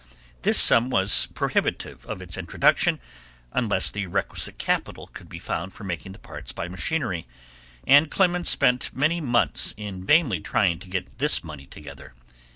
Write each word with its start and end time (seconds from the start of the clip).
This 0.41 0.57
sum 0.59 0.89
was 0.89 1.27
prohibitive 1.35 2.07
of 2.07 2.23
its 2.23 2.35
introduction, 2.35 2.99
unless 3.51 3.91
the 3.91 4.07
requisite 4.07 4.57
capital 4.57 5.05
could 5.05 5.29
be 5.29 5.37
found 5.37 5.73
for 5.73 5.83
making 5.83 6.11
the 6.13 6.17
parts 6.17 6.51
by 6.51 6.67
machinery, 6.67 7.27
and 7.85 8.09
Clemens 8.09 8.49
spent 8.49 8.95
many 8.95 9.21
months 9.21 9.75
in 9.77 10.03
vainly 10.03 10.39
trying 10.39 10.79
to 10.79 10.89
get 10.89 11.19
this 11.19 11.43
money 11.43 11.67
together. 11.67 12.15